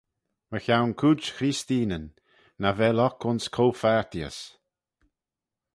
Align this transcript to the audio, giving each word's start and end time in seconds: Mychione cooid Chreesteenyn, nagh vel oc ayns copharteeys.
Mychione 0.51 0.93
cooid 0.99 1.21
Chreesteenyn, 1.35 2.05
nagh 2.61 2.77
vel 2.79 3.01
oc 3.07 3.19
ayns 3.27 3.45
copharteeys. 3.55 4.39